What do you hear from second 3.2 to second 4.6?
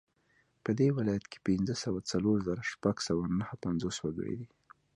نهه پنځوس وګړي دي